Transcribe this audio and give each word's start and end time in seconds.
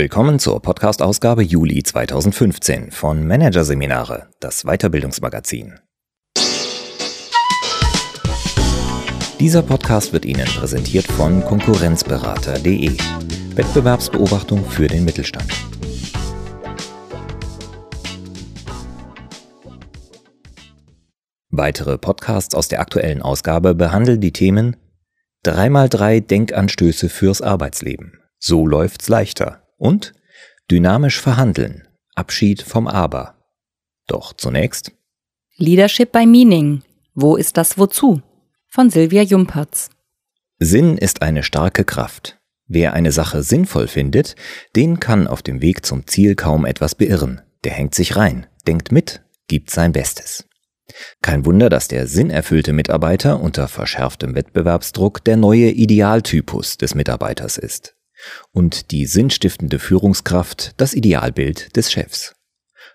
Willkommen 0.00 0.38
zur 0.38 0.62
Podcast-Ausgabe 0.62 1.42
Juli 1.42 1.82
2015 1.82 2.90
von 2.90 3.26
Managerseminare, 3.26 4.30
das 4.40 4.62
Weiterbildungsmagazin. 4.62 5.78
Dieser 9.38 9.60
Podcast 9.60 10.14
wird 10.14 10.24
Ihnen 10.24 10.46
präsentiert 10.46 11.04
von 11.04 11.44
Konkurrenzberater.de. 11.44 12.96
Wettbewerbsbeobachtung 13.56 14.64
für 14.64 14.86
den 14.86 15.04
Mittelstand. 15.04 15.52
Weitere 21.50 21.98
Podcasts 21.98 22.54
aus 22.54 22.68
der 22.68 22.80
aktuellen 22.80 23.20
Ausgabe 23.20 23.74
behandeln 23.74 24.22
die 24.22 24.32
Themen 24.32 24.76
3x3 25.44 26.22
Denkanstöße 26.22 27.10
fürs 27.10 27.42
Arbeitsleben. 27.42 28.18
So 28.38 28.66
läuft's 28.66 29.10
leichter 29.10 29.60
und 29.80 30.12
dynamisch 30.70 31.20
verhandeln, 31.20 31.88
Abschied 32.14 32.62
vom 32.62 32.86
Aber. 32.86 33.34
Doch 34.06 34.32
zunächst 34.34 34.92
Leadership 35.56 36.12
by 36.12 36.26
Meaning. 36.26 36.82
Wo 37.14 37.36
ist 37.36 37.56
das 37.56 37.76
Wozu? 37.76 38.22
Von 38.68 38.88
Silvia 38.90 39.22
Jumpertz. 39.22 39.90
Sinn 40.58 40.96
ist 40.96 41.22
eine 41.22 41.42
starke 41.42 41.84
Kraft. 41.84 42.38
Wer 42.66 42.92
eine 42.92 43.10
Sache 43.10 43.42
sinnvoll 43.42 43.88
findet, 43.88 44.36
den 44.76 45.00
kann 45.00 45.26
auf 45.26 45.42
dem 45.42 45.60
Weg 45.60 45.84
zum 45.84 46.06
Ziel 46.06 46.36
kaum 46.36 46.64
etwas 46.64 46.94
beirren. 46.94 47.40
Der 47.64 47.72
hängt 47.72 47.94
sich 47.94 48.16
rein, 48.16 48.46
denkt 48.66 48.92
mit, 48.92 49.22
gibt 49.48 49.70
sein 49.70 49.92
Bestes. 49.92 50.46
Kein 51.20 51.44
Wunder, 51.46 51.68
dass 51.68 51.88
der 51.88 52.06
sinnerfüllte 52.06 52.72
Mitarbeiter 52.72 53.40
unter 53.40 53.66
verschärftem 53.68 54.34
Wettbewerbsdruck 54.34 55.24
der 55.24 55.36
neue 55.36 55.70
Idealtypus 55.70 56.78
des 56.78 56.94
Mitarbeiters 56.94 57.58
ist 57.58 57.96
und 58.52 58.90
die 58.90 59.06
sinnstiftende 59.06 59.78
Führungskraft 59.78 60.72
das 60.76 60.94
Idealbild 60.94 61.76
des 61.76 61.90
Chefs. 61.92 62.34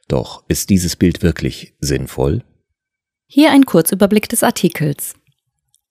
Doch 0.07 0.43
ist 0.47 0.69
dieses 0.69 0.95
Bild 0.95 1.23
wirklich 1.23 1.73
sinnvoll? 1.79 2.43
Hier 3.27 3.51
ein 3.51 3.65
Kurzüberblick 3.65 4.29
des 4.29 4.43
Artikels. 4.43 5.15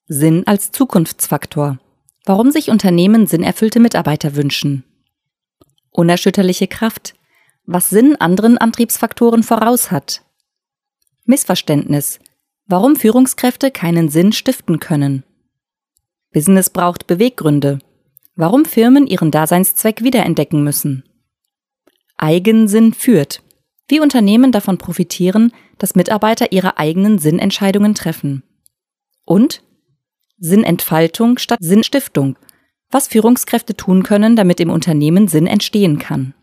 Sinn 0.07 0.47
als 0.47 0.71
Zukunftsfaktor. 0.71 1.81
Warum 2.25 2.51
sich 2.51 2.71
Unternehmen 2.71 3.27
sinnerfüllte 3.27 3.81
Mitarbeiter 3.81 4.37
wünschen. 4.37 4.85
Unerschütterliche 5.91 6.69
Kraft. 6.69 7.15
Was 7.67 7.91
Sinn 7.91 8.17
anderen 8.17 8.59
Antriebsfaktoren 8.59 9.43
voraus 9.43 9.91
hat. 9.91 10.23
Missverständnis. 11.25 12.21
Warum 12.67 12.97
Führungskräfte 12.97 13.71
keinen 13.71 14.09
Sinn 14.09 14.33
stiften 14.33 14.81
können. 14.81 15.25
Business 16.33 16.71
braucht 16.71 17.07
Beweggründe. 17.07 17.79
Warum 18.37 18.65
Firmen 18.65 19.07
ihren 19.07 19.31
Daseinszweck 19.31 20.03
wiederentdecken 20.03 20.65
müssen. 20.65 21.05
Eigensinn 22.17 22.93
führt. 22.93 23.43
Wie 23.89 24.01
Unternehmen 24.01 24.51
davon 24.51 24.79
profitieren, 24.79 25.53
dass 25.79 25.95
Mitarbeiter 25.95 26.53
ihre 26.53 26.79
eigenen 26.79 27.19
Sinnentscheidungen 27.19 27.95
treffen. 27.95 28.43
Und 29.25 29.63
Sinnentfaltung 30.39 31.39
statt 31.39 31.59
Sinnstiftung. 31.61 32.37
Was 32.91 33.09
Führungskräfte 33.09 33.77
tun 33.77 34.03
können, 34.03 34.37
damit 34.37 34.61
im 34.61 34.71
Unternehmen 34.71 35.29
Sinn 35.29 35.47
entstehen 35.47 35.99
kann. 35.99 36.35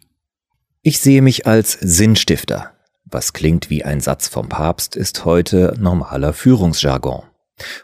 Ich 0.81 0.99
sehe 0.99 1.21
mich 1.21 1.45
als 1.45 1.73
Sinnstifter. 1.73 2.73
Was 3.05 3.33
klingt 3.33 3.69
wie 3.69 3.83
ein 3.83 3.99
Satz 3.99 4.27
vom 4.27 4.49
Papst, 4.49 4.95
ist 4.95 5.25
heute 5.25 5.75
normaler 5.79 6.33
Führungsjargon. 6.33 7.23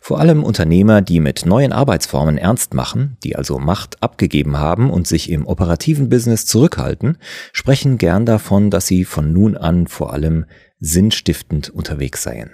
Vor 0.01 0.19
allem 0.19 0.43
Unternehmer, 0.43 1.01
die 1.01 1.19
mit 1.19 1.45
neuen 1.45 1.71
Arbeitsformen 1.71 2.37
ernst 2.37 2.73
machen, 2.73 3.17
die 3.23 3.35
also 3.35 3.59
Macht 3.59 4.01
abgegeben 4.01 4.57
haben 4.57 4.89
und 4.89 5.07
sich 5.07 5.29
im 5.29 5.45
operativen 5.45 6.09
Business 6.09 6.45
zurückhalten, 6.45 7.17
sprechen 7.53 7.97
gern 7.97 8.25
davon, 8.25 8.69
dass 8.69 8.87
sie 8.87 9.05
von 9.05 9.31
nun 9.33 9.57
an 9.57 9.87
vor 9.87 10.13
allem 10.13 10.45
sinnstiftend 10.79 11.69
unterwegs 11.69 12.23
seien. 12.23 12.51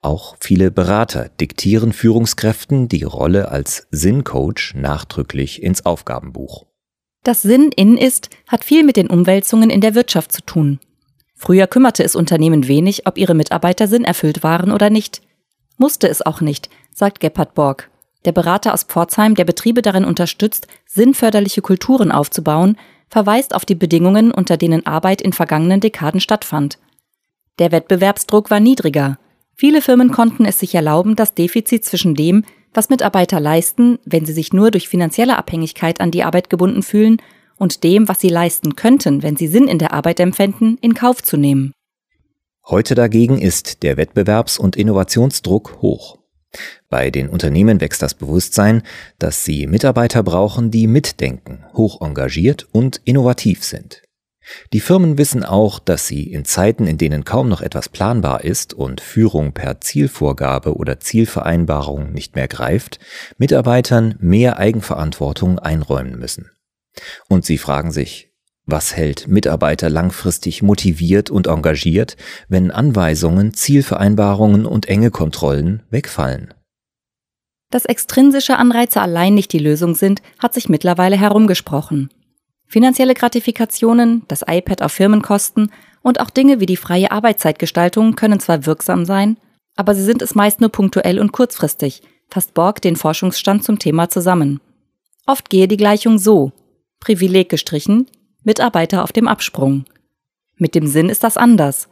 Auch 0.00 0.36
viele 0.40 0.72
Berater 0.72 1.30
diktieren 1.40 1.92
Führungskräften 1.92 2.88
die 2.88 3.04
Rolle 3.04 3.50
als 3.50 3.86
Sinncoach 3.92 4.74
nachdrücklich 4.74 5.62
ins 5.62 5.86
Aufgabenbuch. 5.86 6.66
Das 7.22 7.42
Sinn 7.42 7.70
in 7.76 7.96
ist, 7.96 8.30
hat 8.48 8.64
viel 8.64 8.82
mit 8.82 8.96
den 8.96 9.06
Umwälzungen 9.06 9.70
in 9.70 9.80
der 9.80 9.94
Wirtschaft 9.94 10.32
zu 10.32 10.42
tun. 10.42 10.80
Früher 11.36 11.68
kümmerte 11.68 12.02
es 12.02 12.16
Unternehmen 12.16 12.66
wenig, 12.66 13.06
ob 13.06 13.16
ihre 13.16 13.34
Mitarbeiter 13.34 13.86
sinnerfüllt 13.86 14.42
waren 14.42 14.72
oder 14.72 14.90
nicht. 14.90 15.22
Musste 15.82 16.08
es 16.08 16.24
auch 16.24 16.40
nicht, 16.40 16.70
sagt 16.94 17.18
Gebhard 17.18 17.54
Borg, 17.54 17.90
der 18.24 18.30
Berater 18.30 18.72
aus 18.72 18.84
Pforzheim, 18.84 19.34
der 19.34 19.44
Betriebe 19.44 19.82
darin 19.82 20.04
unterstützt, 20.04 20.68
sinnförderliche 20.86 21.60
Kulturen 21.60 22.12
aufzubauen, 22.12 22.76
verweist 23.08 23.52
auf 23.52 23.64
die 23.64 23.74
Bedingungen, 23.74 24.30
unter 24.30 24.56
denen 24.56 24.86
Arbeit 24.86 25.20
in 25.20 25.32
vergangenen 25.32 25.80
Dekaden 25.80 26.20
stattfand. 26.20 26.78
Der 27.58 27.72
Wettbewerbsdruck 27.72 28.48
war 28.48 28.60
niedriger. 28.60 29.18
Viele 29.56 29.82
Firmen 29.82 30.12
konnten 30.12 30.44
es 30.44 30.60
sich 30.60 30.72
erlauben, 30.76 31.16
das 31.16 31.34
Defizit 31.34 31.84
zwischen 31.84 32.14
dem, 32.14 32.44
was 32.72 32.88
Mitarbeiter 32.88 33.40
leisten, 33.40 33.98
wenn 34.04 34.24
sie 34.24 34.34
sich 34.34 34.52
nur 34.52 34.70
durch 34.70 34.88
finanzielle 34.88 35.36
Abhängigkeit 35.36 36.00
an 36.00 36.12
die 36.12 36.22
Arbeit 36.22 36.48
gebunden 36.48 36.84
fühlen, 36.84 37.16
und 37.56 37.82
dem, 37.82 38.06
was 38.06 38.20
sie 38.20 38.28
leisten 38.28 38.76
könnten, 38.76 39.24
wenn 39.24 39.34
sie 39.34 39.48
Sinn 39.48 39.66
in 39.66 39.80
der 39.80 39.92
Arbeit 39.92 40.20
empfänden, 40.20 40.78
in 40.80 40.94
Kauf 40.94 41.24
zu 41.24 41.36
nehmen. 41.36 41.72
Heute 42.66 42.94
dagegen 42.94 43.38
ist 43.38 43.82
der 43.82 43.96
Wettbewerbs- 43.96 44.58
und 44.58 44.76
Innovationsdruck 44.76 45.82
hoch. 45.82 46.18
Bei 46.88 47.10
den 47.10 47.28
Unternehmen 47.28 47.80
wächst 47.80 48.02
das 48.02 48.14
Bewusstsein, 48.14 48.82
dass 49.18 49.44
sie 49.44 49.66
Mitarbeiter 49.66 50.22
brauchen, 50.22 50.70
die 50.70 50.86
mitdenken, 50.86 51.64
hoch 51.74 52.00
engagiert 52.00 52.68
und 52.72 53.00
innovativ 53.04 53.64
sind. 53.64 54.02
Die 54.72 54.80
Firmen 54.80 55.18
wissen 55.18 55.44
auch, 55.44 55.78
dass 55.78 56.06
sie 56.06 56.32
in 56.32 56.44
Zeiten, 56.44 56.86
in 56.86 56.98
denen 56.98 57.24
kaum 57.24 57.48
noch 57.48 57.62
etwas 57.62 57.88
planbar 57.88 58.44
ist 58.44 58.74
und 58.74 59.00
Führung 59.00 59.52
per 59.52 59.80
Zielvorgabe 59.80 60.76
oder 60.76 61.00
Zielvereinbarung 61.00 62.12
nicht 62.12 62.34
mehr 62.34 62.48
greift, 62.48 62.98
Mitarbeitern 63.38 64.16
mehr 64.20 64.58
Eigenverantwortung 64.58 65.58
einräumen 65.58 66.18
müssen. 66.18 66.50
Und 67.28 67.44
sie 67.44 67.58
fragen 67.58 67.92
sich, 67.92 68.31
was 68.72 68.96
hält 68.96 69.28
Mitarbeiter 69.28 69.88
langfristig 69.88 70.62
motiviert 70.62 71.30
und 71.30 71.46
engagiert, 71.46 72.16
wenn 72.48 72.72
Anweisungen, 72.72 73.54
Zielvereinbarungen 73.54 74.66
und 74.66 74.88
enge 74.88 75.12
Kontrollen 75.12 75.84
wegfallen? 75.90 76.52
Dass 77.70 77.84
extrinsische 77.84 78.56
Anreize 78.56 79.00
allein 79.00 79.34
nicht 79.34 79.52
die 79.52 79.60
Lösung 79.60 79.94
sind, 79.94 80.20
hat 80.40 80.54
sich 80.54 80.68
mittlerweile 80.68 81.16
herumgesprochen. 81.16 82.10
Finanzielle 82.66 83.14
Gratifikationen, 83.14 84.22
das 84.28 84.42
iPad 84.46 84.82
auf 84.82 84.92
Firmenkosten 84.92 85.70
und 86.02 86.18
auch 86.18 86.30
Dinge 86.30 86.58
wie 86.58 86.66
die 86.66 86.76
freie 86.76 87.12
Arbeitszeitgestaltung 87.12 88.16
können 88.16 88.40
zwar 88.40 88.66
wirksam 88.66 89.04
sein, 89.04 89.36
aber 89.76 89.94
sie 89.94 90.02
sind 90.02 90.22
es 90.22 90.34
meist 90.34 90.60
nur 90.60 90.70
punktuell 90.70 91.20
und 91.20 91.32
kurzfristig, 91.32 92.02
fasst 92.28 92.54
Borg 92.54 92.80
den 92.82 92.96
Forschungsstand 92.96 93.64
zum 93.64 93.78
Thema 93.78 94.08
zusammen. 94.08 94.60
Oft 95.26 95.50
gehe 95.50 95.68
die 95.68 95.76
Gleichung 95.76 96.18
so. 96.18 96.52
Privileg 97.00 97.48
gestrichen, 97.48 98.06
Mitarbeiter 98.44 99.04
auf 99.04 99.12
dem 99.12 99.28
Absprung. 99.28 99.84
Mit 100.56 100.74
dem 100.74 100.86
Sinn 100.86 101.08
ist 101.08 101.24
das 101.24 101.36
anders. 101.36 101.88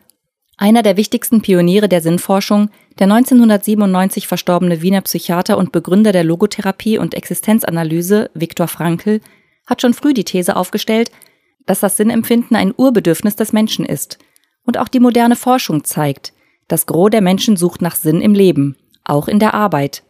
Einer 0.56 0.82
der 0.82 0.96
wichtigsten 0.96 1.40
Pioniere 1.40 1.88
der 1.88 2.02
Sinnforschung, 2.02 2.70
der 2.98 3.04
1997 3.06 4.28
verstorbene 4.28 4.82
Wiener 4.82 5.00
Psychiater 5.00 5.56
und 5.56 5.72
Begründer 5.72 6.12
der 6.12 6.24
Logotherapie 6.24 6.98
und 6.98 7.14
Existenzanalyse, 7.14 8.30
Viktor 8.34 8.68
Frankl, 8.68 9.20
hat 9.66 9.80
schon 9.80 9.94
früh 9.94 10.12
die 10.12 10.24
These 10.24 10.56
aufgestellt, 10.56 11.10
dass 11.64 11.80
das 11.80 11.96
Sinnempfinden 11.96 12.56
ein 12.56 12.74
Urbedürfnis 12.76 13.36
des 13.36 13.52
Menschen 13.52 13.86
ist. 13.86 14.18
Und 14.64 14.76
auch 14.76 14.88
die 14.88 15.00
moderne 15.00 15.36
Forschung 15.36 15.84
zeigt, 15.84 16.32
das 16.68 16.86
Gros 16.86 17.10
der 17.10 17.22
Menschen 17.22 17.56
sucht 17.56 17.80
nach 17.80 17.96
Sinn 17.96 18.20
im 18.20 18.34
Leben, 18.34 18.76
auch 19.04 19.28
in 19.28 19.38
der 19.38 19.54
Arbeit. 19.54 20.02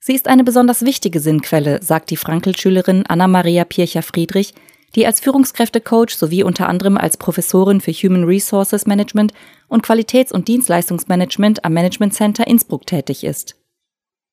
Sie 0.00 0.14
ist 0.14 0.26
eine 0.26 0.44
besonders 0.44 0.84
wichtige 0.84 1.20
Sinnquelle, 1.20 1.82
sagt 1.82 2.10
die 2.10 2.16
Frankl-Schülerin 2.16 3.04
Anna-Maria 3.06 3.64
Pircher-Friedrich, 3.64 4.54
die 4.94 5.06
als 5.06 5.20
Führungskräftecoach 5.20 6.10
sowie 6.10 6.42
unter 6.42 6.68
anderem 6.68 6.96
als 6.96 7.16
Professorin 7.16 7.80
für 7.80 7.92
Human 7.92 8.24
Resources 8.24 8.86
Management 8.86 9.32
und 9.68 9.84
Qualitäts- 9.84 10.32
und 10.32 10.48
Dienstleistungsmanagement 10.48 11.64
am 11.64 11.72
Management 11.72 12.14
Center 12.14 12.46
Innsbruck 12.46 12.86
tätig 12.86 13.24
ist. 13.24 13.56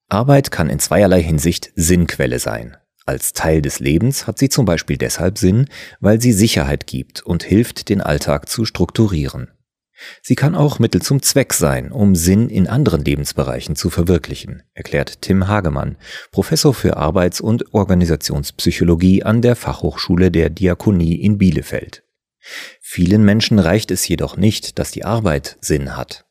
Arbeit 0.09 0.51
kann 0.51 0.69
in 0.69 0.79
zweierlei 0.79 1.21
Hinsicht 1.21 1.71
Sinnquelle 1.75 2.39
sein. 2.39 2.77
Als 3.05 3.33
Teil 3.33 3.61
des 3.61 3.79
Lebens 3.79 4.27
hat 4.27 4.37
sie 4.37 4.49
zum 4.49 4.65
Beispiel 4.65 4.97
deshalb 4.97 5.37
Sinn, 5.37 5.69
weil 6.01 6.21
sie 6.21 6.33
Sicherheit 6.33 6.87
gibt 6.87 7.21
und 7.21 7.43
hilft, 7.43 7.89
den 7.89 8.01
Alltag 8.01 8.49
zu 8.49 8.65
strukturieren. 8.65 9.49
Sie 10.21 10.35
kann 10.35 10.55
auch 10.55 10.79
Mittel 10.79 11.01
zum 11.01 11.21
Zweck 11.21 11.53
sein, 11.53 11.91
um 11.91 12.15
Sinn 12.15 12.49
in 12.49 12.67
anderen 12.67 13.03
Lebensbereichen 13.03 13.75
zu 13.75 13.89
verwirklichen, 13.89 14.63
erklärt 14.73 15.21
Tim 15.21 15.47
Hagemann, 15.47 15.97
Professor 16.31 16.73
für 16.73 16.97
Arbeits- 16.97 17.41
und 17.41 17.73
Organisationspsychologie 17.73 19.23
an 19.23 19.41
der 19.41 19.55
Fachhochschule 19.55 20.31
der 20.31 20.49
Diakonie 20.49 21.15
in 21.15 21.37
Bielefeld. 21.37 22.03
Vielen 22.81 23.23
Menschen 23.23 23.59
reicht 23.59 23.91
es 23.91 24.07
jedoch 24.07 24.37
nicht, 24.37 24.79
dass 24.79 24.91
die 24.91 25.03
Arbeit 25.03 25.57
Sinn 25.61 25.97
hat. 25.97 26.25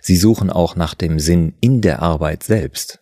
Sie 0.00 0.16
suchen 0.16 0.50
auch 0.50 0.76
nach 0.76 0.94
dem 0.94 1.18
Sinn 1.18 1.54
in 1.60 1.80
der 1.80 2.02
Arbeit 2.02 2.42
selbst. 2.42 3.00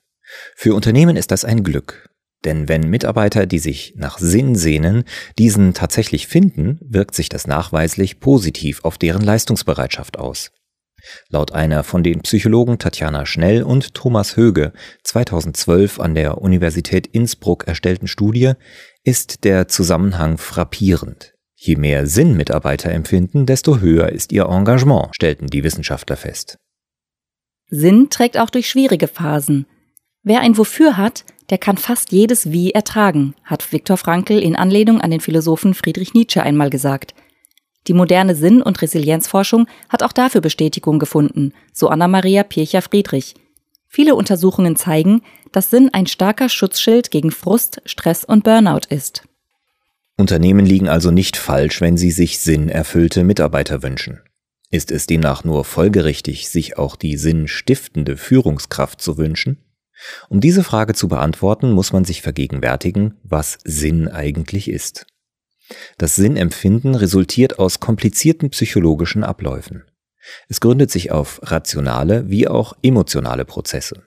Für 0.54 0.74
Unternehmen 0.74 1.16
ist 1.16 1.30
das 1.30 1.44
ein 1.44 1.64
Glück. 1.64 2.07
Denn 2.44 2.68
wenn 2.68 2.88
Mitarbeiter, 2.88 3.46
die 3.46 3.58
sich 3.58 3.94
nach 3.96 4.18
Sinn 4.18 4.54
sehnen, 4.54 5.04
diesen 5.38 5.74
tatsächlich 5.74 6.28
finden, 6.28 6.78
wirkt 6.82 7.14
sich 7.14 7.28
das 7.28 7.46
nachweislich 7.46 8.20
positiv 8.20 8.84
auf 8.84 8.96
deren 8.96 9.22
Leistungsbereitschaft 9.22 10.18
aus. 10.18 10.52
Laut 11.28 11.52
einer 11.52 11.84
von 11.84 12.02
den 12.02 12.20
Psychologen 12.20 12.78
Tatjana 12.78 13.24
Schnell 13.26 13.62
und 13.62 13.94
Thomas 13.94 14.36
Höge 14.36 14.72
2012 15.04 16.00
an 16.00 16.14
der 16.14 16.38
Universität 16.38 17.06
Innsbruck 17.06 17.66
erstellten 17.66 18.08
Studie 18.08 18.52
ist 19.04 19.44
der 19.44 19.68
Zusammenhang 19.68 20.38
frappierend. 20.38 21.34
Je 21.54 21.76
mehr 21.76 22.06
Sinn 22.06 22.36
Mitarbeiter 22.36 22.90
empfinden, 22.90 23.46
desto 23.46 23.78
höher 23.80 24.10
ist 24.10 24.32
ihr 24.32 24.46
Engagement, 24.46 25.08
stellten 25.12 25.48
die 25.48 25.64
Wissenschaftler 25.64 26.16
fest. 26.16 26.58
Sinn 27.68 28.08
trägt 28.10 28.38
auch 28.38 28.50
durch 28.50 28.68
schwierige 28.68 29.08
Phasen. 29.08 29.66
Wer 30.28 30.40
ein 30.40 30.56
Wofür 30.56 30.96
hat, 30.96 31.24
der 31.50 31.58
kann 31.58 31.76
fast 31.76 32.12
jedes 32.12 32.52
Wie 32.52 32.70
ertragen, 32.70 33.34
hat 33.42 33.72
Viktor 33.72 33.96
Frankl 33.96 34.38
in 34.38 34.54
Anlehnung 34.54 35.00
an 35.00 35.10
den 35.10 35.20
Philosophen 35.20 35.74
Friedrich 35.74 36.14
Nietzsche 36.14 36.42
einmal 36.42 36.70
gesagt– 36.70 37.14
die 37.88 37.94
moderne 37.94 38.34
Sinn- 38.34 38.62
und 38.62 38.82
Resilienzforschung 38.82 39.66
hat 39.88 40.02
auch 40.02 40.12
dafür 40.12 40.42
Bestätigung 40.42 40.98
gefunden, 40.98 41.54
so 41.72 41.88
Anna-Maria 41.88 42.42
Pircher-Friedrich. 42.42 43.34
Viele 43.88 44.14
Untersuchungen 44.14 44.76
zeigen, 44.76 45.22
dass 45.52 45.70
Sinn 45.70 45.88
ein 45.94 46.06
starker 46.06 46.50
Schutzschild 46.50 47.10
gegen 47.10 47.30
Frust, 47.30 47.80
Stress 47.86 48.24
und 48.24 48.44
Burnout 48.44 48.86
ist. 48.90 49.22
Unternehmen 50.18 50.66
liegen 50.66 50.88
also 50.88 51.10
nicht 51.10 51.38
falsch, 51.38 51.80
wenn 51.80 51.96
sie 51.96 52.10
sich 52.10 52.40
sinnerfüllte 52.40 53.24
Mitarbeiter 53.24 53.82
wünschen. 53.82 54.20
Ist 54.70 54.90
es 54.90 55.06
demnach 55.06 55.44
nur 55.44 55.64
folgerichtig, 55.64 56.50
sich 56.50 56.76
auch 56.76 56.94
die 56.96 57.16
sinnstiftende 57.16 58.18
Führungskraft 58.18 59.00
zu 59.00 59.16
wünschen? 59.16 59.64
Um 60.28 60.40
diese 60.40 60.64
Frage 60.64 60.94
zu 60.94 61.08
beantworten, 61.08 61.72
muss 61.72 61.92
man 61.92 62.04
sich 62.04 62.22
vergegenwärtigen, 62.22 63.16
was 63.22 63.58
Sinn 63.64 64.08
eigentlich 64.08 64.68
ist. 64.70 65.06
Das 65.98 66.16
Sinnempfinden 66.16 66.94
resultiert 66.94 67.58
aus 67.58 67.80
komplizierten 67.80 68.50
psychologischen 68.50 69.24
Abläufen. 69.24 69.84
Es 70.48 70.60
gründet 70.60 70.90
sich 70.90 71.10
auf 71.10 71.40
rationale 71.42 72.28
wie 72.28 72.48
auch 72.48 72.74
emotionale 72.82 73.44
Prozesse. 73.44 74.04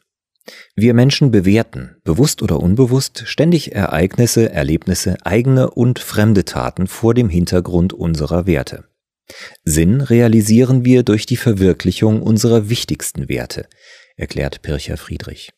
Wir 0.75 0.93
Menschen 0.93 1.31
bewerten, 1.31 1.97
bewusst 2.03 2.41
oder 2.41 2.59
unbewusst, 2.59 3.23
ständig 3.27 3.75
Ereignisse, 3.75 4.51
Erlebnisse, 4.51 5.17
eigene 5.23 5.69
und 5.69 5.99
fremde 5.99 6.45
Taten 6.45 6.87
vor 6.87 7.13
dem 7.13 7.29
Hintergrund 7.29 7.93
unserer 7.93 8.47
Werte. 8.47 8.85
Sinn 9.63 10.01
realisieren 10.01 10.83
wir 10.83 11.03
durch 11.03 11.25
die 11.25 11.37
Verwirklichung 11.37 12.21
unserer 12.21 12.69
wichtigsten 12.69 13.29
Werte, 13.29 13.67
erklärt 14.17 14.61
Pircher 14.61 14.97
Friedrich. 14.97 15.51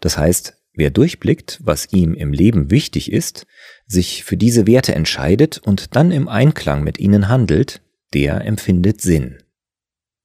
Das 0.00 0.18
heißt, 0.18 0.56
wer 0.74 0.90
durchblickt, 0.90 1.60
was 1.62 1.92
ihm 1.92 2.14
im 2.14 2.32
Leben 2.32 2.70
wichtig 2.70 3.12
ist, 3.12 3.46
sich 3.86 4.24
für 4.24 4.36
diese 4.36 4.66
Werte 4.66 4.94
entscheidet 4.94 5.58
und 5.58 5.96
dann 5.96 6.12
im 6.12 6.28
Einklang 6.28 6.84
mit 6.84 6.98
ihnen 6.98 7.28
handelt, 7.28 7.80
der 8.14 8.44
empfindet 8.44 9.00
Sinn. 9.00 9.38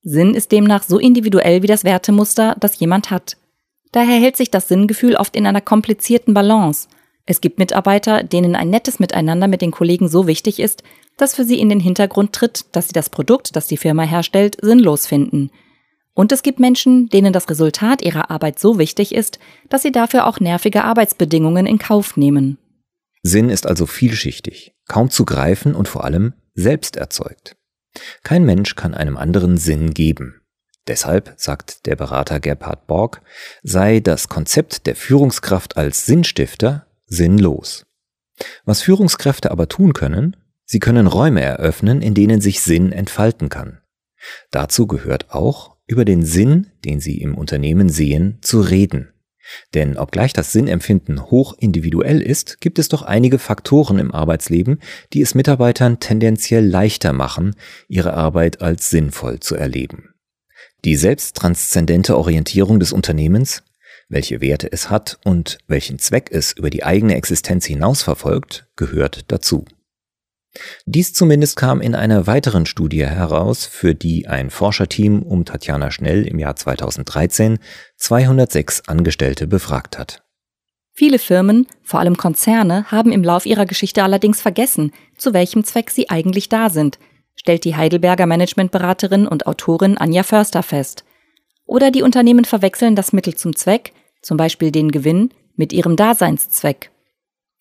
Sinn 0.03 0.33
ist 0.33 0.51
demnach 0.51 0.83
so 0.83 0.97
individuell 0.97 1.61
wie 1.61 1.67
das 1.67 1.83
Wertemuster, 1.83 2.55
das 2.59 2.79
jemand 2.79 3.11
hat. 3.11 3.37
Daher 3.91 4.19
hält 4.19 4.37
sich 4.37 4.49
das 4.49 4.67
Sinngefühl 4.67 5.15
oft 5.15 5.35
in 5.35 5.45
einer 5.45 5.61
komplizierten 5.61 6.33
Balance. 6.33 6.87
Es 7.25 7.41
gibt 7.41 7.59
Mitarbeiter, 7.59 8.23
denen 8.23 8.55
ein 8.55 8.69
nettes 8.69 8.99
Miteinander 8.99 9.47
mit 9.47 9.61
den 9.61 9.71
Kollegen 9.71 10.07
so 10.07 10.27
wichtig 10.27 10.59
ist, 10.59 10.83
dass 11.17 11.35
für 11.35 11.43
sie 11.43 11.59
in 11.59 11.69
den 11.69 11.79
Hintergrund 11.79 12.33
tritt, 12.33 12.65
dass 12.71 12.87
sie 12.87 12.93
das 12.93 13.09
Produkt, 13.09 13.55
das 13.55 13.67
die 13.67 13.77
Firma 13.77 14.03
herstellt, 14.03 14.57
sinnlos 14.61 15.05
finden. 15.05 15.51
Und 16.13 16.31
es 16.31 16.43
gibt 16.43 16.59
Menschen, 16.59 17.07
denen 17.09 17.33
das 17.33 17.49
Resultat 17.49 18.01
ihrer 18.01 18.29
Arbeit 18.29 18.59
so 18.59 18.77
wichtig 18.77 19.15
ist, 19.15 19.39
dass 19.69 19.81
sie 19.81 19.91
dafür 19.91 20.27
auch 20.27 20.39
nervige 20.39 20.83
Arbeitsbedingungen 20.83 21.65
in 21.65 21.77
Kauf 21.79 22.17
nehmen. 22.17 22.57
Sinn 23.23 23.49
ist 23.49 23.67
also 23.67 23.85
vielschichtig, 23.85 24.73
kaum 24.87 25.09
zu 25.09 25.25
greifen 25.25 25.75
und 25.75 25.87
vor 25.87 26.03
allem 26.03 26.33
selbst 26.53 26.95
erzeugt. 26.97 27.55
Kein 28.23 28.45
Mensch 28.45 28.75
kann 28.75 28.93
einem 28.93 29.17
anderen 29.17 29.57
Sinn 29.57 29.93
geben. 29.93 30.41
Deshalb, 30.87 31.33
sagt 31.37 31.85
der 31.85 31.95
Berater 31.95 32.39
Gebhard 32.39 32.87
Borg, 32.87 33.21
sei 33.61 33.99
das 33.99 34.27
Konzept 34.27 34.87
der 34.87 34.95
Führungskraft 34.95 35.77
als 35.77 36.05
Sinnstifter 36.05 36.87
sinnlos. 37.05 37.85
Was 38.65 38.81
Führungskräfte 38.81 39.51
aber 39.51 39.67
tun 39.67 39.93
können, 39.93 40.35
sie 40.65 40.79
können 40.79 41.05
Räume 41.05 41.41
eröffnen, 41.41 42.01
in 42.01 42.15
denen 42.15 42.41
sich 42.41 42.61
Sinn 42.61 42.91
entfalten 42.91 43.49
kann. 43.49 43.81
Dazu 44.49 44.87
gehört 44.87 45.31
auch, 45.31 45.77
über 45.91 46.05
den 46.05 46.23
Sinn, 46.23 46.67
den 46.85 47.01
sie 47.01 47.21
im 47.21 47.35
Unternehmen 47.35 47.89
sehen, 47.89 48.37
zu 48.41 48.61
reden. 48.61 49.09
Denn 49.73 49.97
obgleich 49.97 50.31
das 50.31 50.53
Sinnempfinden 50.53 51.29
hoch 51.29 51.53
individuell 51.59 52.21
ist, 52.21 52.61
gibt 52.61 52.79
es 52.79 52.87
doch 52.87 53.01
einige 53.01 53.39
Faktoren 53.39 53.99
im 53.99 54.13
Arbeitsleben, 54.13 54.79
die 55.11 55.21
es 55.21 55.35
Mitarbeitern 55.35 55.99
tendenziell 55.99 56.65
leichter 56.65 57.11
machen, 57.11 57.55
ihre 57.89 58.13
Arbeit 58.13 58.61
als 58.61 58.89
sinnvoll 58.89 59.41
zu 59.41 59.55
erleben. 59.55 60.13
Die 60.85 60.95
selbsttranszendente 60.95 62.17
Orientierung 62.17 62.79
des 62.79 62.93
Unternehmens, 62.93 63.63
welche 64.07 64.39
Werte 64.39 64.71
es 64.71 64.89
hat 64.89 65.19
und 65.25 65.57
welchen 65.67 65.99
Zweck 65.99 66.29
es 66.31 66.53
über 66.53 66.69
die 66.69 66.85
eigene 66.85 67.15
Existenz 67.15 67.65
hinaus 67.65 68.01
verfolgt, 68.01 68.67
gehört 68.77 69.25
dazu. 69.27 69.65
Dies 70.85 71.13
zumindest 71.13 71.55
kam 71.55 71.79
in 71.79 71.95
einer 71.95 72.27
weiteren 72.27 72.65
Studie 72.65 73.05
heraus, 73.05 73.65
für 73.65 73.95
die 73.95 74.27
ein 74.27 74.49
Forscherteam 74.49 75.23
um 75.23 75.45
Tatjana 75.45 75.91
Schnell 75.91 76.27
im 76.27 76.39
Jahr 76.39 76.55
2013 76.55 77.59
206 77.97 78.87
Angestellte 78.87 79.47
befragt 79.47 79.97
hat. 79.97 80.23
Viele 80.93 81.19
Firmen, 81.19 81.67
vor 81.83 82.01
allem 82.01 82.17
Konzerne, 82.17 82.85
haben 82.91 83.13
im 83.13 83.23
Lauf 83.23 83.45
ihrer 83.45 83.65
Geschichte 83.65 84.03
allerdings 84.03 84.41
vergessen, 84.41 84.91
zu 85.17 85.33
welchem 85.33 85.63
Zweck 85.63 85.89
sie 85.89 86.09
eigentlich 86.09 86.49
da 86.49 86.69
sind, 86.69 86.99
stellt 87.35 87.63
die 87.63 87.75
Heidelberger 87.75 88.25
Managementberaterin 88.25 89.27
und 89.27 89.47
Autorin 89.47 89.97
Anja 89.97 90.23
Förster 90.23 90.63
fest. 90.63 91.05
Oder 91.65 91.91
die 91.91 92.01
Unternehmen 92.01 92.43
verwechseln 92.43 92.95
das 92.97 93.13
Mittel 93.13 93.35
zum 93.35 93.55
Zweck, 93.55 93.93
zum 94.21 94.35
Beispiel 94.35 94.71
den 94.71 94.91
Gewinn, 94.91 95.29
mit 95.55 95.71
ihrem 95.71 95.95
Daseinszweck. 95.95 96.91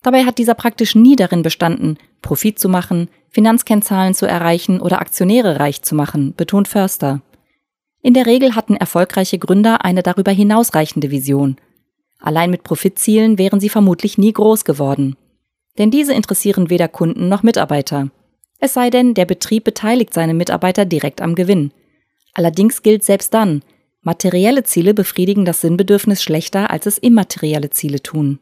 Dabei 0.03 0.25
hat 0.25 0.39
dieser 0.39 0.55
praktisch 0.55 0.95
nie 0.95 1.15
darin 1.15 1.43
bestanden, 1.43 1.97
Profit 2.21 2.57
zu 2.57 2.69
machen, 2.69 3.09
Finanzkennzahlen 3.29 4.13
zu 4.13 4.25
erreichen 4.25 4.81
oder 4.81 4.99
Aktionäre 4.99 5.59
reich 5.59 5.83
zu 5.83 5.95
machen, 5.95 6.33
betont 6.35 6.67
Förster. 6.67 7.21
In 8.01 8.15
der 8.15 8.25
Regel 8.25 8.55
hatten 8.55 8.75
erfolgreiche 8.75 9.37
Gründer 9.37 9.85
eine 9.85 10.01
darüber 10.01 10.31
hinausreichende 10.31 11.11
Vision. 11.11 11.57
Allein 12.19 12.49
mit 12.49 12.63
Profitzielen 12.63 13.37
wären 13.37 13.59
sie 13.59 13.69
vermutlich 13.69 14.17
nie 14.17 14.33
groß 14.33 14.65
geworden. 14.65 15.17
Denn 15.77 15.91
diese 15.91 16.13
interessieren 16.13 16.69
weder 16.69 16.87
Kunden 16.87 17.29
noch 17.29 17.43
Mitarbeiter. 17.43 18.09
Es 18.59 18.73
sei 18.73 18.89
denn, 18.89 19.13
der 19.13 19.25
Betrieb 19.25 19.63
beteiligt 19.63 20.13
seine 20.13 20.33
Mitarbeiter 20.33 20.85
direkt 20.85 21.21
am 21.21 21.35
Gewinn. 21.35 21.71
Allerdings 22.33 22.83
gilt 22.83 23.03
selbst 23.03 23.33
dann, 23.33 23.61
materielle 24.01 24.63
Ziele 24.63 24.93
befriedigen 24.93 25.45
das 25.45 25.61
Sinnbedürfnis 25.61 26.23
schlechter, 26.23 26.71
als 26.71 26.85
es 26.85 26.97
immaterielle 26.97 27.69
Ziele 27.69 28.01
tun. 28.01 28.39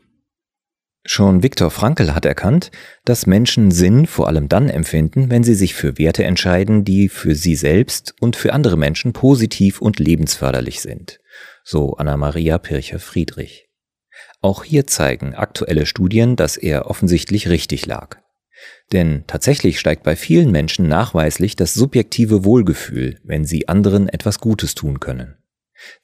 Schon 1.05 1.43
Viktor 1.43 1.71
Frankl 1.71 2.13
hat 2.13 2.25
erkannt, 2.25 2.71
dass 3.05 3.25
Menschen 3.25 3.71
Sinn 3.71 4.05
vor 4.05 4.27
allem 4.27 4.49
dann 4.49 4.69
empfinden, 4.69 5.29
wenn 5.29 5.43
sie 5.43 5.55
sich 5.55 5.73
für 5.73 5.97
Werte 5.97 6.23
entscheiden, 6.25 6.83
die 6.83 7.07
für 7.09 7.35
sie 7.35 7.55
selbst 7.55 8.13
und 8.19 8.35
für 8.35 8.53
andere 8.53 8.77
Menschen 8.77 9.13
positiv 9.13 9.81
und 9.81 9.99
lebensförderlich 9.99 10.81
sind. 10.81 11.19
So 11.63 11.93
Anna-Maria 11.93 12.57
Pircher-Friedrich. 12.57 13.69
Auch 14.41 14.63
hier 14.63 14.87
zeigen 14.87 15.35
aktuelle 15.35 15.85
Studien, 15.85 16.35
dass 16.35 16.57
er 16.57 16.87
offensichtlich 16.87 17.49
richtig 17.49 17.85
lag. 17.85 18.17
Denn 18.91 19.23
tatsächlich 19.27 19.79
steigt 19.79 20.03
bei 20.03 20.15
vielen 20.15 20.51
Menschen 20.51 20.87
nachweislich 20.87 21.55
das 21.55 21.73
subjektive 21.73 22.43
Wohlgefühl, 22.43 23.19
wenn 23.23 23.45
sie 23.45 23.67
anderen 23.67 24.09
etwas 24.09 24.39
Gutes 24.39 24.75
tun 24.75 24.99
können. 24.99 25.37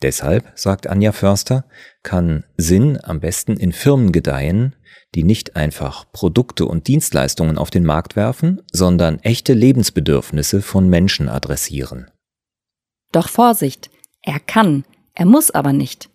Deshalb, 0.01 0.51
sagt 0.55 0.87
Anja 0.87 1.11
Förster, 1.11 1.65
kann 2.03 2.45
Sinn 2.55 2.97
am 3.03 3.19
besten 3.19 3.57
in 3.57 3.73
Firmen 3.73 4.11
gedeihen, 4.11 4.75
die 5.13 5.24
nicht 5.24 5.55
einfach 5.55 6.05
Produkte 6.12 6.65
und 6.65 6.88
Dienstleistungen 6.88 7.57
auf 7.57 7.69
den 7.69 7.85
Markt 7.85 8.15
werfen, 8.15 8.62
sondern 8.71 9.19
echte 9.19 9.53
Lebensbedürfnisse 9.53 10.62
von 10.62 10.89
Menschen 10.89 11.29
adressieren. 11.29 12.12
Doch 13.12 13.29
Vorsicht, 13.29 13.89
er 14.21 14.39
kann, 14.39 14.83
er 15.13 15.25
muss 15.25 15.51
aber 15.51 15.71
nicht. 15.71 16.09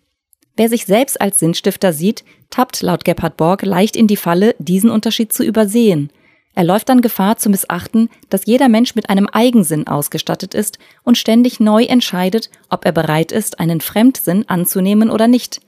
Wer 0.55 0.69
sich 0.69 0.85
selbst 0.85 1.19
als 1.19 1.39
Sinnstifter 1.39 1.93
sieht, 1.93 2.23
tappt 2.49 2.81
laut 2.81 3.05
Gebhard 3.05 3.37
Borg 3.37 3.63
leicht 3.63 3.95
in 3.95 4.07
die 4.07 4.17
Falle, 4.17 4.55
diesen 4.59 4.89
Unterschied 4.89 5.33
zu 5.33 5.43
übersehen. 5.43 6.11
Er 6.53 6.65
läuft 6.65 6.89
dann 6.89 7.01
Gefahr 7.01 7.37
zu 7.37 7.49
missachten, 7.49 8.09
dass 8.29 8.45
jeder 8.45 8.67
Mensch 8.67 8.93
mit 8.93 9.09
einem 9.09 9.27
Eigensinn 9.27 9.87
ausgestattet 9.87 10.53
ist 10.53 10.79
und 11.03 11.17
ständig 11.17 11.59
neu 11.59 11.85
entscheidet, 11.85 12.49
ob 12.69 12.85
er 12.85 12.91
bereit 12.91 13.31
ist, 13.31 13.59
einen 13.59 13.79
Fremdsinn 13.79 14.47
anzunehmen 14.49 15.09
oder 15.09 15.27
nicht. 15.27 15.61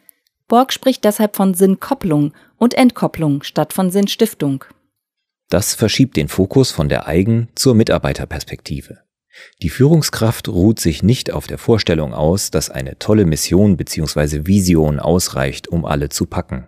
Borg 0.50 0.74
spricht 0.74 1.06
deshalb 1.06 1.38
von 1.38 1.54
Sinnkopplung 1.54 2.34
und 2.64 2.74
Entkopplung 2.76 3.44
statt 3.44 3.74
von 3.74 3.92
Sinnstiftung. 3.92 4.64
Das 5.50 5.76
verschiebt 5.76 6.16
den 6.16 6.30
Fokus 6.30 6.72
von 6.72 6.90
der 6.90 7.08
Eigen- 7.08 7.50
zur 7.56 7.76
Mitarbeiterperspektive. 7.76 9.00
Die 9.62 9.70
Führungskraft 9.70 10.48
ruht 10.48 10.80
sich 10.80 11.04
nicht 11.04 11.32
auf 11.32 11.46
der 11.48 11.58
Vorstellung 11.58 12.14
aus, 12.14 12.52
dass 12.52 12.70
eine 12.70 12.98
tolle 13.00 13.26
Mission 13.26 13.78
bzw. 13.78 14.46
Vision 14.46 15.00
ausreicht, 15.00 15.68
um 15.68 15.86
alle 15.86 16.10
zu 16.10 16.26
packen. 16.26 16.68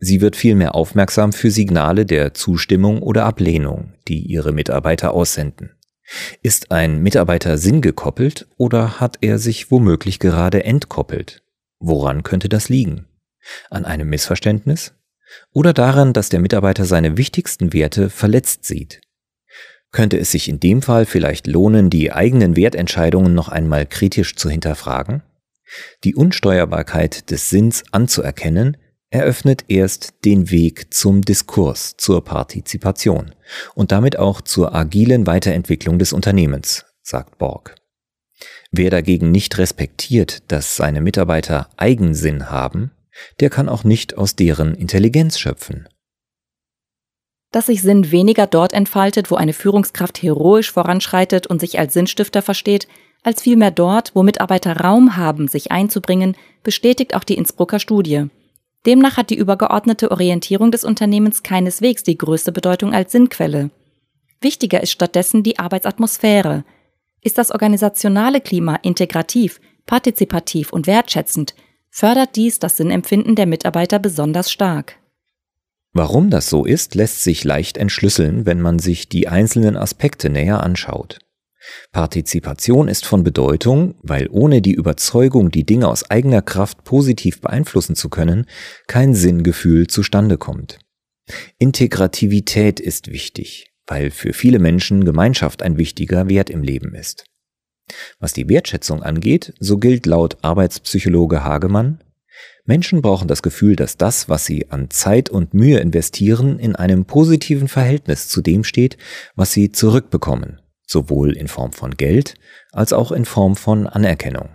Sie 0.00 0.20
wird 0.20 0.34
vielmehr 0.34 0.74
aufmerksam 0.74 1.32
für 1.32 1.50
Signale 1.50 2.06
der 2.06 2.34
Zustimmung 2.34 3.00
oder 3.00 3.24
Ablehnung, 3.24 3.94
die 4.08 4.22
ihre 4.24 4.52
Mitarbeiter 4.52 5.14
aussenden. 5.14 5.76
Ist 6.42 6.72
ein 6.72 7.02
Mitarbeiter 7.02 7.56
sinngekoppelt 7.56 8.48
oder 8.56 8.98
hat 8.98 9.18
er 9.20 9.38
sich 9.38 9.70
womöglich 9.70 10.18
gerade 10.18 10.64
entkoppelt? 10.64 11.44
Woran 11.78 12.24
könnte 12.24 12.48
das 12.48 12.68
liegen? 12.68 13.06
An 13.70 13.84
einem 13.84 14.08
Missverständnis? 14.08 14.94
Oder 15.52 15.72
daran, 15.72 16.12
dass 16.12 16.28
der 16.28 16.40
Mitarbeiter 16.40 16.84
seine 16.84 17.16
wichtigsten 17.16 17.72
Werte 17.72 18.10
verletzt 18.10 18.64
sieht? 18.64 19.00
Könnte 19.92 20.18
es 20.18 20.30
sich 20.30 20.48
in 20.48 20.60
dem 20.60 20.82
Fall 20.82 21.04
vielleicht 21.04 21.46
lohnen, 21.46 21.90
die 21.90 22.12
eigenen 22.12 22.56
Wertentscheidungen 22.56 23.34
noch 23.34 23.48
einmal 23.48 23.86
kritisch 23.86 24.36
zu 24.36 24.48
hinterfragen? 24.48 25.22
Die 26.04 26.14
Unsteuerbarkeit 26.14 27.30
des 27.30 27.50
Sinns 27.50 27.84
anzuerkennen, 27.92 28.76
eröffnet 29.10 29.64
erst 29.68 30.24
den 30.24 30.50
Weg 30.50 30.94
zum 30.94 31.22
Diskurs, 31.22 31.96
zur 31.96 32.24
Partizipation 32.24 33.34
und 33.74 33.92
damit 33.92 34.18
auch 34.18 34.40
zur 34.40 34.74
agilen 34.74 35.26
Weiterentwicklung 35.26 35.98
des 35.98 36.12
Unternehmens, 36.12 36.86
sagt 37.02 37.38
Borg. 37.38 37.74
Wer 38.70 38.90
dagegen 38.90 39.32
nicht 39.32 39.58
respektiert, 39.58 40.44
dass 40.52 40.76
seine 40.76 41.00
Mitarbeiter 41.00 41.68
Eigensinn 41.76 42.50
haben, 42.50 42.92
der 43.40 43.50
kann 43.50 43.68
auch 43.68 43.84
nicht 43.84 44.16
aus 44.18 44.36
deren 44.36 44.74
Intelligenz 44.74 45.38
schöpfen. 45.38 45.88
Dass 47.52 47.66
sich 47.66 47.82
Sinn 47.82 48.12
weniger 48.12 48.46
dort 48.46 48.72
entfaltet, 48.72 49.30
wo 49.30 49.34
eine 49.34 49.52
Führungskraft 49.52 50.22
heroisch 50.22 50.70
voranschreitet 50.70 51.46
und 51.48 51.60
sich 51.60 51.78
als 51.78 51.94
Sinnstifter 51.94 52.42
versteht, 52.42 52.86
als 53.22 53.42
vielmehr 53.42 53.70
dort, 53.70 54.12
wo 54.14 54.22
Mitarbeiter 54.22 54.76
Raum 54.76 55.16
haben, 55.16 55.48
sich 55.48 55.72
einzubringen, 55.72 56.36
bestätigt 56.62 57.14
auch 57.14 57.24
die 57.24 57.34
Innsbrucker 57.34 57.78
Studie. 57.78 58.28
Demnach 58.86 59.16
hat 59.16 59.30
die 59.30 59.36
übergeordnete 59.36 60.10
Orientierung 60.10 60.70
des 60.70 60.84
Unternehmens 60.84 61.42
keineswegs 61.42 62.02
die 62.02 62.16
größte 62.16 62.50
Bedeutung 62.50 62.94
als 62.94 63.12
Sinnquelle. 63.12 63.70
Wichtiger 64.40 64.82
ist 64.82 64.92
stattdessen 64.92 65.42
die 65.42 65.58
Arbeitsatmosphäre. 65.58 66.64
Ist 67.20 67.36
das 67.36 67.50
organisationale 67.50 68.40
Klima 68.40 68.76
integrativ, 68.76 69.60
partizipativ 69.84 70.72
und 70.72 70.86
wertschätzend, 70.86 71.54
fördert 71.90 72.36
dies 72.36 72.58
das 72.58 72.76
Sinnempfinden 72.76 73.34
der 73.34 73.46
Mitarbeiter 73.46 73.98
besonders 73.98 74.50
stark. 74.50 74.96
Warum 75.92 76.30
das 76.30 76.48
so 76.48 76.64
ist, 76.64 76.94
lässt 76.94 77.24
sich 77.24 77.42
leicht 77.42 77.76
entschlüsseln, 77.76 78.46
wenn 78.46 78.60
man 78.60 78.78
sich 78.78 79.08
die 79.08 79.28
einzelnen 79.28 79.76
Aspekte 79.76 80.30
näher 80.30 80.62
anschaut. 80.62 81.18
Partizipation 81.92 82.88
ist 82.88 83.04
von 83.04 83.24
Bedeutung, 83.24 83.96
weil 84.02 84.28
ohne 84.30 84.62
die 84.62 84.72
Überzeugung, 84.72 85.50
die 85.50 85.64
Dinge 85.64 85.88
aus 85.88 86.10
eigener 86.10 86.42
Kraft 86.42 86.84
positiv 86.84 87.40
beeinflussen 87.40 87.96
zu 87.96 88.08
können, 88.08 88.46
kein 88.86 89.14
Sinngefühl 89.14 89.86
zustande 89.88 90.38
kommt. 90.38 90.78
Integrativität 91.58 92.80
ist 92.80 93.08
wichtig, 93.08 93.72
weil 93.86 94.10
für 94.10 94.32
viele 94.32 94.58
Menschen 94.58 95.04
Gemeinschaft 95.04 95.62
ein 95.62 95.76
wichtiger 95.76 96.28
Wert 96.28 96.50
im 96.50 96.62
Leben 96.62 96.94
ist. 96.94 97.24
Was 98.18 98.32
die 98.32 98.48
Wertschätzung 98.48 99.02
angeht, 99.02 99.54
so 99.58 99.78
gilt 99.78 100.06
laut 100.06 100.38
Arbeitspsychologe 100.42 101.44
Hagemann, 101.44 102.00
Menschen 102.64 103.02
brauchen 103.02 103.26
das 103.26 103.42
Gefühl, 103.42 103.74
dass 103.74 103.96
das, 103.96 104.28
was 104.28 104.44
sie 104.44 104.70
an 104.70 104.90
Zeit 104.90 105.28
und 105.28 105.54
Mühe 105.54 105.78
investieren, 105.80 106.58
in 106.58 106.76
einem 106.76 107.04
positiven 107.04 107.68
Verhältnis 107.68 108.28
zu 108.28 108.42
dem 108.42 108.64
steht, 108.64 108.96
was 109.34 109.52
sie 109.52 109.72
zurückbekommen, 109.72 110.60
sowohl 110.86 111.36
in 111.36 111.48
Form 111.48 111.72
von 111.72 111.96
Geld 111.96 112.34
als 112.72 112.92
auch 112.92 113.12
in 113.12 113.24
Form 113.24 113.56
von 113.56 113.86
Anerkennung. 113.86 114.50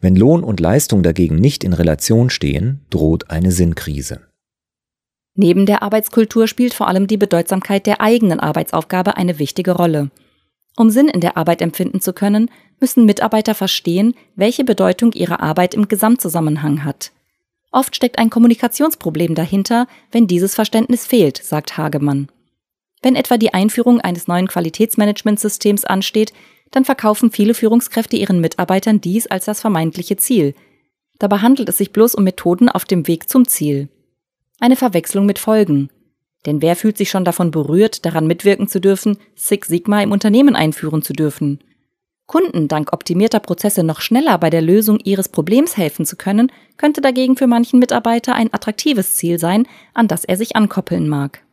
Wenn 0.00 0.14
Lohn 0.14 0.44
und 0.44 0.60
Leistung 0.60 1.02
dagegen 1.02 1.36
nicht 1.36 1.64
in 1.64 1.72
Relation 1.72 2.30
stehen, 2.30 2.86
droht 2.90 3.30
eine 3.30 3.50
Sinnkrise. 3.50 4.20
Neben 5.34 5.64
der 5.64 5.82
Arbeitskultur 5.82 6.46
spielt 6.46 6.74
vor 6.74 6.88
allem 6.88 7.06
die 7.06 7.16
Bedeutsamkeit 7.16 7.86
der 7.86 8.02
eigenen 8.02 8.38
Arbeitsaufgabe 8.38 9.16
eine 9.16 9.38
wichtige 9.38 9.72
Rolle. 9.72 10.10
Um 10.76 10.90
Sinn 10.90 11.08
in 11.08 11.20
der 11.20 11.36
Arbeit 11.36 11.60
empfinden 11.60 12.00
zu 12.00 12.12
können, 12.12 12.50
müssen 12.80 13.04
Mitarbeiter 13.04 13.54
verstehen, 13.54 14.14
welche 14.34 14.64
Bedeutung 14.64 15.12
ihre 15.12 15.40
Arbeit 15.40 15.74
im 15.74 15.88
Gesamtzusammenhang 15.88 16.84
hat. 16.84 17.12
Oft 17.70 17.96
steckt 17.96 18.18
ein 18.18 18.30
Kommunikationsproblem 18.30 19.34
dahinter, 19.34 19.86
wenn 20.10 20.26
dieses 20.26 20.54
Verständnis 20.54 21.06
fehlt, 21.06 21.38
sagt 21.38 21.78
Hagemann. 21.78 22.28
Wenn 23.02 23.16
etwa 23.16 23.36
die 23.36 23.52
Einführung 23.54 24.00
eines 24.00 24.28
neuen 24.28 24.46
Qualitätsmanagementsystems 24.46 25.84
ansteht, 25.84 26.32
dann 26.70 26.84
verkaufen 26.84 27.30
viele 27.30 27.54
Führungskräfte 27.54 28.16
ihren 28.16 28.40
Mitarbeitern 28.40 29.00
dies 29.00 29.26
als 29.26 29.46
das 29.46 29.60
vermeintliche 29.60 30.16
Ziel. 30.16 30.54
Dabei 31.18 31.38
handelt 31.38 31.68
es 31.68 31.78
sich 31.78 31.92
bloß 31.92 32.14
um 32.14 32.24
Methoden 32.24 32.68
auf 32.68 32.84
dem 32.84 33.06
Weg 33.06 33.28
zum 33.28 33.46
Ziel. 33.46 33.88
Eine 34.60 34.76
Verwechslung 34.76 35.26
mit 35.26 35.38
Folgen. 35.38 35.90
Denn 36.46 36.60
wer 36.60 36.76
fühlt 36.76 36.98
sich 36.98 37.10
schon 37.10 37.24
davon 37.24 37.50
berührt, 37.50 38.04
daran 38.04 38.26
mitwirken 38.26 38.68
zu 38.68 38.80
dürfen, 38.80 39.18
Six 39.36 39.68
Sigma 39.68 40.02
im 40.02 40.12
Unternehmen 40.12 40.56
einführen 40.56 41.02
zu 41.02 41.12
dürfen? 41.12 41.60
Kunden 42.26 42.68
dank 42.68 42.92
optimierter 42.92 43.40
Prozesse 43.40 43.82
noch 43.82 44.00
schneller 44.00 44.38
bei 44.38 44.48
der 44.48 44.62
Lösung 44.62 44.98
ihres 45.00 45.28
Problems 45.28 45.76
helfen 45.76 46.06
zu 46.06 46.16
können, 46.16 46.50
könnte 46.76 47.00
dagegen 47.00 47.36
für 47.36 47.46
manchen 47.46 47.78
Mitarbeiter 47.78 48.34
ein 48.34 48.52
attraktives 48.52 49.16
Ziel 49.16 49.38
sein, 49.38 49.66
an 49.92 50.08
das 50.08 50.24
er 50.24 50.36
sich 50.36 50.56
ankoppeln 50.56 51.08
mag. 51.08 51.44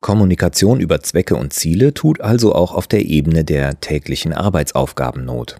Kommunikation 0.00 0.80
über 0.80 1.00
Zwecke 1.00 1.34
und 1.34 1.52
Ziele 1.52 1.94
tut 1.94 2.20
also 2.20 2.54
auch 2.54 2.72
auf 2.74 2.86
der 2.86 3.06
Ebene 3.06 3.42
der 3.42 3.80
täglichen 3.80 4.32
Arbeitsaufgaben 4.32 5.24
Not. 5.24 5.58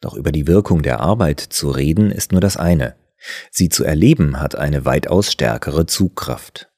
Doch 0.00 0.14
über 0.14 0.32
die 0.32 0.46
Wirkung 0.46 0.82
der 0.82 1.00
Arbeit 1.00 1.40
zu 1.40 1.70
reden 1.70 2.10
ist 2.10 2.32
nur 2.32 2.40
das 2.40 2.56
eine. 2.56 2.96
Sie 3.50 3.68
zu 3.68 3.84
erleben 3.84 4.40
hat 4.40 4.56
eine 4.56 4.84
weitaus 4.84 5.30
stärkere 5.30 5.86
Zugkraft. 5.86 6.70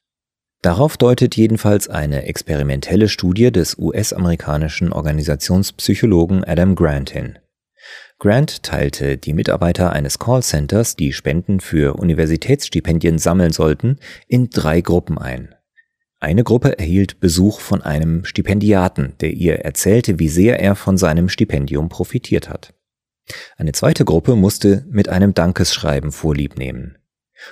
Darauf 0.62 0.96
deutet 0.96 1.36
jedenfalls 1.36 1.88
eine 1.88 2.24
experimentelle 2.24 3.08
Studie 3.08 3.52
des 3.52 3.78
US-amerikanischen 3.78 4.92
Organisationspsychologen 4.92 6.44
Adam 6.44 6.74
Grant 6.74 7.10
hin. 7.10 7.38
Grant 8.18 8.62
teilte 8.62 9.18
die 9.18 9.34
Mitarbeiter 9.34 9.92
eines 9.92 10.18
Callcenters, 10.18 10.96
die 10.96 11.12
Spenden 11.12 11.60
für 11.60 11.94
Universitätsstipendien 11.96 13.18
sammeln 13.18 13.52
sollten, 13.52 13.98
in 14.26 14.48
drei 14.48 14.80
Gruppen 14.80 15.18
ein. 15.18 15.54
Eine 16.18 16.44
Gruppe 16.44 16.78
erhielt 16.78 17.20
Besuch 17.20 17.60
von 17.60 17.82
einem 17.82 18.24
Stipendiaten, 18.24 19.14
der 19.20 19.32
ihr 19.34 19.56
erzählte, 19.56 20.18
wie 20.18 20.30
sehr 20.30 20.58
er 20.60 20.74
von 20.74 20.96
seinem 20.96 21.28
Stipendium 21.28 21.90
profitiert 21.90 22.48
hat. 22.48 22.72
Eine 23.56 23.72
zweite 23.72 24.04
Gruppe 24.04 24.34
musste 24.34 24.86
mit 24.88 25.10
einem 25.10 25.34
Dankesschreiben 25.34 26.12
Vorlieb 26.12 26.56
nehmen. 26.56 26.96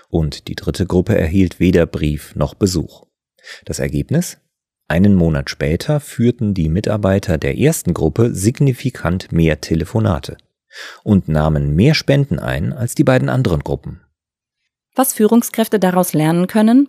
Und 0.09 0.49
die 0.49 0.55
dritte 0.55 0.87
Gruppe 0.87 1.17
erhielt 1.17 1.61
weder 1.61 1.87
Brief 1.87 2.35
noch 2.37 2.55
Besuch. 2.55 3.07
Das 3.65 3.79
Ergebnis? 3.79 4.39
Einen 4.87 5.15
Monat 5.15 5.49
später 5.49 6.01
führten 6.01 6.55
die 6.55 6.69
Mitarbeiter 6.69 7.39
der 7.39 7.59
ersten 7.59 7.95
Gruppe 7.95 8.35
signifikant 8.35 9.33
mehr 9.33 9.61
Telefonate 9.61 10.37
und 11.03 11.29
nahmen 11.29 11.75
mehr 11.75 11.95
Spenden 11.95 12.39
ein 12.39 12.73
als 12.73 12.95
die 12.95 13.05
beiden 13.05 13.29
anderen 13.29 13.61
Gruppen. 13.61 14.01
Was 14.95 15.13
Führungskräfte 15.15 15.79
daraus 15.79 16.13
lernen 16.13 16.47
können? 16.47 16.89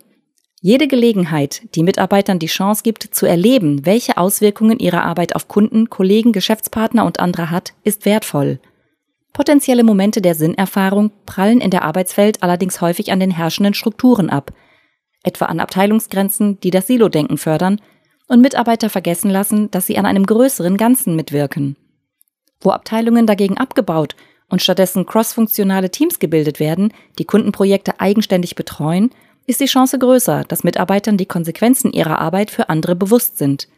Jede 0.60 0.88
Gelegenheit, 0.88 1.62
die 1.74 1.82
Mitarbeitern 1.82 2.38
die 2.38 2.46
Chance 2.46 2.82
gibt, 2.82 3.02
zu 3.02 3.26
erleben, 3.26 3.84
welche 3.86 4.16
Auswirkungen 4.16 4.78
ihre 4.78 5.02
Arbeit 5.02 5.34
auf 5.34 5.48
Kunden, 5.48 5.90
Kollegen, 5.90 6.32
Geschäftspartner 6.32 7.04
und 7.04 7.20
andere 7.20 7.50
hat, 7.50 7.74
ist 7.84 8.04
wertvoll. 8.04 8.58
Potenzielle 9.36 9.84
Momente 9.84 10.22
der 10.22 10.34
Sinnerfahrung 10.34 11.12
prallen 11.26 11.60
in 11.60 11.70
der 11.70 11.82
Arbeitswelt 11.82 12.42
allerdings 12.42 12.80
häufig 12.80 13.12
an 13.12 13.20
den 13.20 13.30
herrschenden 13.30 13.74
Strukturen 13.74 14.30
ab, 14.30 14.50
etwa 15.24 15.44
an 15.44 15.60
Abteilungsgrenzen, 15.60 16.58
die 16.60 16.70
das 16.70 16.86
Silo-Denken 16.86 17.36
fördern 17.36 17.82
und 18.28 18.40
Mitarbeiter 18.40 18.88
vergessen 18.88 19.30
lassen, 19.30 19.70
dass 19.70 19.86
sie 19.86 19.98
an 19.98 20.06
einem 20.06 20.24
größeren 20.24 20.78
Ganzen 20.78 21.16
mitwirken. 21.16 21.76
Wo 22.62 22.70
Abteilungen 22.70 23.26
dagegen 23.26 23.58
abgebaut 23.58 24.16
und 24.48 24.62
stattdessen 24.62 25.04
crossfunktionale 25.04 25.90
Teams 25.90 26.18
gebildet 26.18 26.58
werden, 26.58 26.94
die 27.18 27.26
Kundenprojekte 27.26 28.00
eigenständig 28.00 28.54
betreuen 28.54 29.10
ist 29.44 29.60
die 29.60 29.66
Chance 29.66 29.98
größer, 29.98 30.44
dass 30.44 30.64
Mitarbeitern 30.64 31.18
die 31.18 31.26
Konsequenzen 31.26 31.92
ihrer 31.92 32.22
Arbeit 32.22 32.50
für 32.50 32.70
andere 32.70 32.96
bewusst 32.96 33.36
sind. 33.36 33.68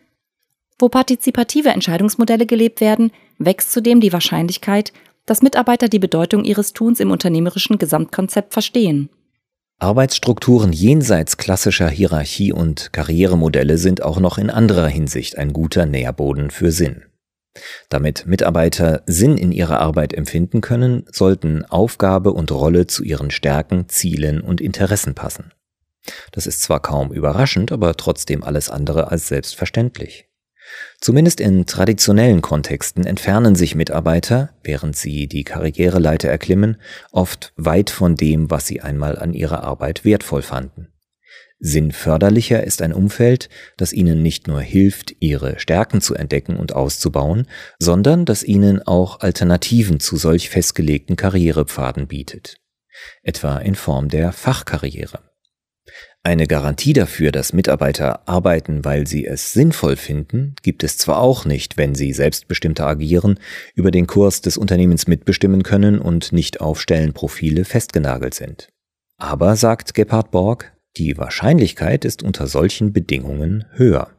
Wo 0.79 0.89
partizipative 0.89 1.71
Entscheidungsmodelle 1.71 2.47
gelebt 2.47 2.81
werden, 2.81 3.11
wächst 3.39 3.73
zudem 3.73 4.01
die 4.01 4.13
Wahrscheinlichkeit, 4.13 4.93
dass 5.29 5.43
Mitarbeiter 5.43 5.89
die 5.89 5.99
Bedeutung 5.99 6.45
ihres 6.45 6.73
Tuns 6.73 7.01
im 7.01 7.11
unternehmerischen 7.11 7.79
Gesamtkonzept 7.79 8.53
verstehen. 8.53 9.11
Arbeitsstrukturen 9.79 10.73
jenseits 10.73 11.37
klassischer 11.37 11.89
Hierarchie 11.89 12.53
und 12.53 12.93
Karrieremodelle 12.93 13.79
sind 13.79 14.03
auch 14.03 14.19
noch 14.19 14.39
in 14.39 14.51
anderer 14.51 14.89
Hinsicht 14.89 15.39
ein 15.39 15.53
guter 15.53 15.87
Nährboden 15.87 16.51
für 16.51 16.73
Sinn. 16.73 17.05
Damit 17.89 18.27
Mitarbeiter 18.27 19.03
Sinn 19.07 19.37
in 19.37 19.53
ihrer 19.53 19.81
Arbeit 19.81 20.15
empfinden 20.15 20.61
können, 20.61 21.05
sollten 21.13 21.65
Aufgabe 21.65 22.33
und 22.33 22.51
Rolle 22.51 22.87
zu 22.87 23.05
ihren 23.05 23.31
Stärken, 23.31 23.89
Zielen 23.89 24.41
und 24.41 24.61
Interessen 24.61 25.15
passen. 25.15 25.53
Das 26.33 26.47
ist 26.47 26.63
zwar 26.63 26.81
kaum 26.81 27.13
überraschend, 27.13 27.71
aber 27.71 27.95
trotzdem 27.97 28.43
alles 28.43 28.71
andere 28.71 29.11
als 29.11 29.29
selbstverständlich. 29.29 30.28
Zumindest 31.01 31.41
in 31.41 31.67
traditionellen 31.67 32.43
Kontexten 32.43 33.07
entfernen 33.07 33.55
sich 33.55 33.75
Mitarbeiter, 33.75 34.51
während 34.63 34.97
sie 34.97 35.29
die 35.29 35.45
Karriereleiter 35.45 36.29
erklimmen, 36.29 36.77
oft 37.13 37.53
weit 37.57 37.91
von 37.91 38.17
dem, 38.17 38.51
was 38.51 38.67
sie 38.67 38.81
einmal 38.81 39.19
an 39.19 39.33
ihrer 39.33 39.63
Arbeit 39.63 40.05
wertvoll 40.05 40.43
fanden. 40.43 40.89
Sinnförderlicher 41.61 42.63
ist 42.63 42.83
ein 42.83 42.93
Umfeld, 42.93 43.49
das 43.77 43.93
ihnen 43.93 44.23
nicht 44.23 44.47
nur 44.47 44.61
hilft, 44.61 45.17
ihre 45.19 45.59
Stärken 45.59 46.01
zu 46.01 46.15
entdecken 46.15 46.57
und 46.57 46.73
auszubauen, 46.73 47.49
sondern 47.79 48.25
das 48.25 48.45
ihnen 48.45 48.81
auch 48.83 49.21
Alternativen 49.21 49.99
zu 49.99 50.17
solch 50.17 50.51
festgelegten 50.51 51.17
Karrierepfaden 51.17 52.07
bietet. 52.07 52.61
Etwa 53.23 53.59
in 53.59 53.75
Form 53.75 54.09
der 54.09 54.33
Fachkarriere. 54.33 55.21
Eine 56.23 56.47
Garantie 56.47 56.93
dafür, 56.93 57.33
dass 57.33 57.53
Mitarbeiter 57.53 58.29
arbeiten, 58.29 58.85
weil 58.85 59.07
sie 59.07 59.25
es 59.25 59.53
sinnvoll 59.53 59.97
finden, 59.97 60.55
gibt 60.63 60.85
es 60.85 60.99
zwar 60.99 61.21
auch 61.21 61.45
nicht, 61.45 61.77
wenn 61.77 61.95
sie 61.95 62.13
selbstbestimmter 62.13 62.87
agieren, 62.87 63.39
über 63.75 63.91
den 63.91 64.07
Kurs 64.07 64.41
des 64.41 64.59
Unternehmens 64.59 65.07
mitbestimmen 65.07 65.63
können 65.63 65.99
und 65.99 66.33
nicht 66.33 66.61
auf 66.61 66.81
Stellenprofile 66.81 67.65
festgenagelt 67.65 68.35
sind. 68.35 68.69
Aber, 69.17 69.57
sagt 69.57 69.95
Gebhard 69.95 70.31
Borg, 70.31 70.73
die 70.97 71.17
Wahrscheinlichkeit 71.17 72.05
ist 72.05 72.23
unter 72.23 72.47
solchen 72.47 72.93
Bedingungen 72.93 73.65
höher. 73.73 74.11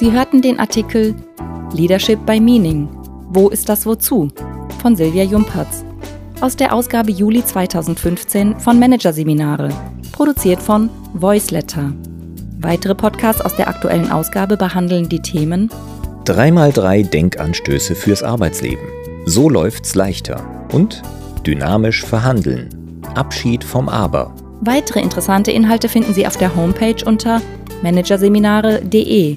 Sie 0.00 0.12
hörten 0.12 0.40
den 0.40 0.58
Artikel 0.58 1.14
Leadership 1.74 2.24
by 2.24 2.40
Meaning. 2.40 2.88
Wo 3.28 3.50
ist 3.50 3.68
das 3.68 3.84
Wozu? 3.84 4.30
von 4.80 4.96
Silvia 4.96 5.24
Jumpertz 5.24 5.84
aus 6.40 6.56
der 6.56 6.72
Ausgabe 6.72 7.10
Juli 7.10 7.44
2015 7.44 8.58
von 8.58 8.78
Managerseminare, 8.78 9.68
produziert 10.12 10.62
von 10.62 10.88
Voiceletter. 11.12 11.92
Weitere 12.60 12.94
Podcasts 12.94 13.42
aus 13.42 13.54
der 13.56 13.68
aktuellen 13.68 14.10
Ausgabe 14.10 14.56
behandeln 14.56 15.06
die 15.06 15.20
Themen 15.20 15.68
3x3 16.24 17.06
Denkanstöße 17.06 17.94
fürs 17.94 18.22
Arbeitsleben. 18.22 18.88
So 19.26 19.50
läuft's 19.50 19.94
leichter. 19.94 20.42
Und 20.72 21.02
dynamisch 21.46 22.06
verhandeln. 22.06 23.02
Abschied 23.16 23.62
vom 23.62 23.90
Aber. 23.90 24.34
Weitere 24.62 25.02
interessante 25.02 25.52
Inhalte 25.52 25.90
finden 25.90 26.14
Sie 26.14 26.26
auf 26.26 26.38
der 26.38 26.56
Homepage 26.56 27.04
unter 27.04 27.42
managerseminare.de 27.82 29.36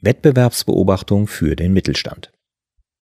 Wettbewerbsbeobachtung 0.00 1.26
für 1.26 1.56
den 1.56 1.72
Mittelstand. 1.72 2.30